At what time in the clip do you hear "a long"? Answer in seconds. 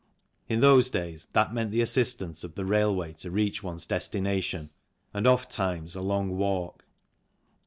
5.95-6.35